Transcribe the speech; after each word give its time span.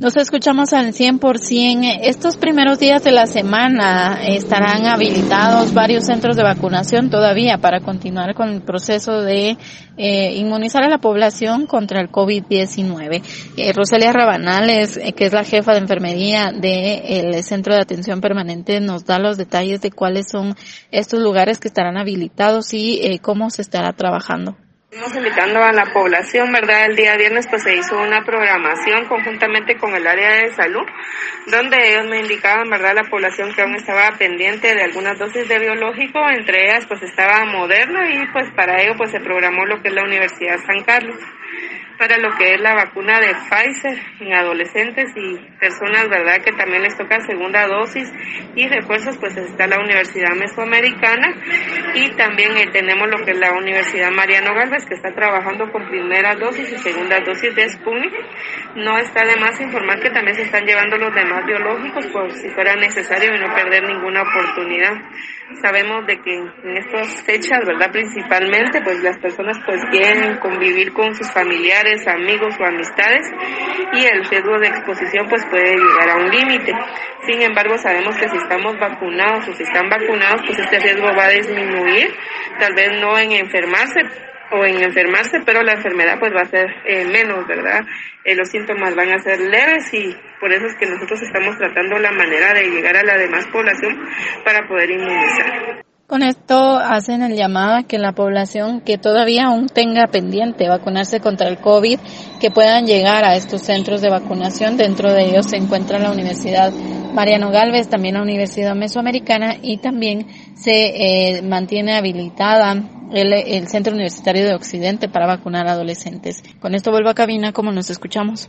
Nos 0.00 0.16
escuchamos 0.16 0.72
al 0.74 0.92
100%. 0.92 1.98
Estos 2.02 2.36
primeros 2.36 2.78
días 2.78 3.02
de 3.02 3.10
la 3.10 3.26
semana 3.26 4.20
estarán 4.28 4.86
habilitados 4.86 5.74
varios 5.74 6.04
centros 6.04 6.36
de 6.36 6.44
vacunación 6.44 7.10
todavía 7.10 7.58
para 7.58 7.80
continuar 7.80 8.36
con 8.36 8.48
el 8.50 8.62
proceso 8.62 9.22
de 9.22 9.58
eh, 9.96 10.34
inmunizar 10.36 10.84
a 10.84 10.88
la 10.88 10.98
población 10.98 11.66
contra 11.66 12.00
el 12.00 12.12
COVID-19. 12.12 13.22
Eh, 13.56 13.72
Roselia 13.72 14.12
Rabanales, 14.12 14.98
eh, 14.98 15.14
que 15.14 15.24
es 15.24 15.32
la 15.32 15.42
jefa 15.42 15.72
de 15.72 15.78
enfermería 15.78 16.52
del 16.52 17.42
Centro 17.42 17.74
de 17.74 17.80
Atención 17.80 18.20
Permanente, 18.20 18.78
nos 18.78 19.04
da 19.04 19.18
los 19.18 19.36
detalles 19.36 19.80
de 19.80 19.90
cuáles 19.90 20.26
son 20.30 20.54
estos 20.92 21.18
lugares 21.18 21.58
que 21.58 21.66
estarán 21.66 21.96
habilitados 21.96 22.72
y 22.72 23.00
eh, 23.02 23.18
cómo 23.18 23.50
se 23.50 23.62
estará 23.62 23.92
trabajando. 23.94 24.56
Estamos 24.90 25.14
invitando 25.16 25.62
a 25.62 25.70
la 25.70 25.84
población, 25.92 26.50
¿verdad? 26.50 26.86
El 26.86 26.96
día 26.96 27.14
viernes 27.18 27.46
pues 27.46 27.62
se 27.62 27.76
hizo 27.76 28.00
una 28.00 28.24
programación 28.24 29.04
conjuntamente 29.04 29.76
con 29.76 29.94
el 29.94 30.06
área 30.06 30.42
de 30.42 30.54
salud, 30.54 30.86
donde 31.46 31.76
ellos 31.90 32.08
me 32.08 32.20
indicaban, 32.20 32.70
¿verdad? 32.70 32.94
La 32.94 33.10
población 33.10 33.52
que 33.52 33.60
aún 33.60 33.74
estaba 33.74 34.12
pendiente 34.12 34.74
de 34.74 34.84
algunas 34.84 35.18
dosis 35.18 35.46
de 35.46 35.58
biológico, 35.58 36.20
entre 36.30 36.70
ellas 36.70 36.86
pues 36.86 37.02
estaba 37.02 37.44
Moderna 37.44 38.08
y 38.14 38.32
pues 38.32 38.46
para 38.56 38.80
ello 38.80 38.94
pues 38.96 39.10
se 39.10 39.20
programó 39.20 39.66
lo 39.66 39.82
que 39.82 39.88
es 39.88 39.94
la 39.94 40.04
Universidad 40.04 40.56
San 40.66 40.82
Carlos 40.84 41.20
para 41.98 42.16
lo 42.16 42.30
que 42.36 42.54
es 42.54 42.60
la 42.60 42.74
vacuna 42.74 43.18
de 43.18 43.34
Pfizer 43.34 43.98
en 44.20 44.32
adolescentes 44.32 45.10
y 45.16 45.36
personas, 45.58 46.08
¿verdad?, 46.08 46.40
que 46.44 46.52
también 46.52 46.82
les 46.82 46.96
toca 46.96 47.20
segunda 47.26 47.66
dosis 47.66 48.08
y 48.54 48.68
refuerzos, 48.68 49.18
pues 49.18 49.36
está 49.36 49.66
la 49.66 49.80
Universidad 49.80 50.34
Mesoamericana 50.36 51.34
y 51.94 52.10
también 52.16 52.56
eh, 52.56 52.68
tenemos 52.72 53.08
lo 53.08 53.24
que 53.24 53.32
es 53.32 53.38
la 53.38 53.52
Universidad 53.52 54.10
Mariano 54.10 54.54
Galvez, 54.54 54.84
que 54.86 54.94
está 54.94 55.12
trabajando 55.14 55.70
con 55.70 55.88
primera 55.88 56.34
dosis 56.34 56.72
y 56.72 56.78
segunda 56.78 57.18
dosis 57.20 57.54
de 57.54 57.68
Sputnik. 57.68 58.12
No 58.76 58.98
está 58.98 59.24
de 59.24 59.36
más 59.36 59.60
informar 59.60 60.00
que 60.00 60.10
también 60.10 60.36
se 60.36 60.42
están 60.42 60.64
llevando 60.64 60.96
los 60.96 61.14
demás 61.14 61.44
biológicos 61.46 62.06
por 62.08 62.30
si 62.32 62.48
fuera 62.50 62.74
necesario 62.76 63.34
y 63.34 63.40
no 63.40 63.54
perder 63.54 63.84
ninguna 63.84 64.22
oportunidad. 64.22 64.92
Sabemos 65.62 66.06
de 66.06 66.20
que 66.20 66.34
en 66.34 66.76
estas 66.76 67.24
fechas, 67.24 67.60
¿verdad? 67.66 67.90
Principalmente, 67.90 68.82
pues 68.82 69.02
las 69.02 69.18
personas 69.18 69.58
pues 69.64 69.80
quieren 69.90 70.36
convivir 70.38 70.92
con 70.92 71.14
sus 71.14 71.32
familiares, 71.32 72.06
amigos 72.06 72.54
o 72.60 72.64
amistades 72.64 73.26
y 73.94 74.04
el 74.04 74.24
riesgo 74.24 74.58
de 74.58 74.68
exposición 74.68 75.26
pues 75.28 75.44
puede 75.46 75.74
llegar 75.76 76.10
a 76.10 76.16
un 76.16 76.30
límite. 76.30 76.72
Sin 77.28 77.42
embargo, 77.42 77.76
sabemos 77.76 78.16
que 78.16 78.26
si 78.26 78.38
estamos 78.38 78.72
vacunados 78.80 79.46
o 79.46 79.52
si 79.52 79.62
están 79.62 79.86
vacunados, 79.90 80.40
pues 80.46 80.58
este 80.60 80.78
riesgo 80.78 81.08
va 81.14 81.26
a 81.26 81.28
disminuir, 81.28 82.08
tal 82.58 82.72
vez 82.72 82.88
no 83.02 83.18
en 83.18 83.32
enfermarse, 83.32 84.00
o 84.50 84.64
en 84.64 84.82
enfermarse, 84.82 85.40
pero 85.44 85.62
la 85.62 85.74
enfermedad 85.74 86.18
pues 86.18 86.32
va 86.34 86.40
a 86.40 86.46
ser 86.46 86.66
eh, 86.86 87.04
menos, 87.04 87.46
¿verdad? 87.46 87.84
Eh, 88.24 88.34
los 88.34 88.48
síntomas 88.48 88.94
van 88.94 89.12
a 89.12 89.18
ser 89.18 89.40
leves 89.40 89.92
y 89.92 90.16
por 90.40 90.50
eso 90.54 90.68
es 90.68 90.74
que 90.76 90.86
nosotros 90.86 91.20
estamos 91.20 91.54
tratando 91.58 91.98
la 91.98 92.12
manera 92.12 92.54
de 92.54 92.62
llegar 92.70 92.96
a 92.96 93.02
la 93.02 93.18
demás 93.18 93.46
población 93.52 93.98
para 94.42 94.66
poder 94.66 94.90
inmunizar. 94.90 95.84
Con 96.06 96.22
esto 96.22 96.78
hacen 96.78 97.20
el 97.20 97.36
llamado 97.36 97.76
a 97.76 97.82
que 97.82 97.98
la 97.98 98.12
población 98.12 98.80
que 98.80 98.96
todavía 98.96 99.48
aún 99.48 99.66
tenga 99.66 100.06
pendiente 100.06 100.66
vacunarse 100.66 101.20
contra 101.20 101.48
el 101.48 101.58
COVID, 101.58 101.98
que 102.40 102.50
puedan 102.50 102.86
llegar 102.86 103.26
a 103.26 103.34
estos 103.36 103.60
centros 103.60 104.00
de 104.00 104.08
vacunación. 104.08 104.78
Dentro 104.78 105.12
de 105.12 105.26
ellos 105.26 105.50
se 105.50 105.58
encuentra 105.58 105.98
la 105.98 106.10
Universidad 106.10 106.72
Mariano 107.12 107.50
Galvez, 107.50 107.88
también 107.88 108.14
la 108.14 108.22
Universidad 108.22 108.74
Mesoamericana 108.74 109.56
y 109.60 109.78
también 109.78 110.26
se 110.54 111.38
eh, 111.38 111.42
mantiene 111.42 111.96
habilitada 111.96 112.82
el, 113.12 113.32
el 113.32 113.68
Centro 113.68 113.92
Universitario 113.94 114.44
de 114.44 114.54
Occidente 114.54 115.08
para 115.08 115.26
vacunar 115.26 115.66
adolescentes. 115.66 116.42
Con 116.60 116.74
esto 116.74 116.90
vuelvo 116.90 117.08
a 117.08 117.14
cabina 117.14 117.52
como 117.52 117.72
nos 117.72 117.90
escuchamos. 117.90 118.46